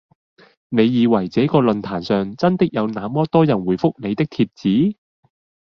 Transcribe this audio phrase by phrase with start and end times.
[0.69, 4.97] 你以為這個論壇上真的有那麼多人回覆你的帖子？